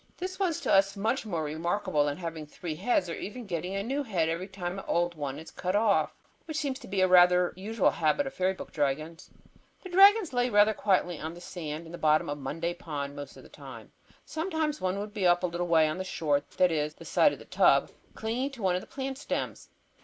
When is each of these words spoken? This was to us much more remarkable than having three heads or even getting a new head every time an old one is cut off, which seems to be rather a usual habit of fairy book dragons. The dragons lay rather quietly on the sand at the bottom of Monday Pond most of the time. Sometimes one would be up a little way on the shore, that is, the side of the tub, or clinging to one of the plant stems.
This 0.17 0.39
was 0.39 0.59
to 0.61 0.73
us 0.73 0.97
much 0.97 1.27
more 1.27 1.43
remarkable 1.43 2.05
than 2.05 2.17
having 2.17 2.47
three 2.47 2.73
heads 2.73 3.07
or 3.07 3.13
even 3.13 3.45
getting 3.45 3.75
a 3.75 3.83
new 3.83 4.01
head 4.01 4.29
every 4.29 4.47
time 4.47 4.79
an 4.79 4.85
old 4.87 5.13
one 5.13 5.37
is 5.37 5.51
cut 5.51 5.75
off, 5.75 6.15
which 6.45 6.57
seems 6.57 6.79
to 6.79 6.87
be 6.87 7.03
rather 7.03 7.49
a 7.49 7.53
usual 7.55 7.91
habit 7.91 8.25
of 8.25 8.33
fairy 8.33 8.53
book 8.55 8.71
dragons. 8.71 9.29
The 9.83 9.89
dragons 9.89 10.33
lay 10.33 10.49
rather 10.49 10.73
quietly 10.73 11.19
on 11.19 11.35
the 11.35 11.39
sand 11.39 11.85
at 11.85 11.91
the 11.91 11.99
bottom 11.99 12.29
of 12.29 12.39
Monday 12.39 12.73
Pond 12.73 13.15
most 13.15 13.37
of 13.37 13.43
the 13.43 13.47
time. 13.49 13.91
Sometimes 14.25 14.81
one 14.81 14.97
would 14.97 15.13
be 15.13 15.27
up 15.27 15.43
a 15.43 15.45
little 15.45 15.67
way 15.67 15.87
on 15.87 15.99
the 15.99 16.03
shore, 16.03 16.41
that 16.57 16.71
is, 16.71 16.95
the 16.95 17.05
side 17.05 17.31
of 17.31 17.37
the 17.37 17.45
tub, 17.45 17.83
or 17.83 17.91
clinging 18.15 18.49
to 18.53 18.63
one 18.63 18.73
of 18.73 18.81
the 18.81 18.87
plant 18.87 19.19
stems. 19.19 19.69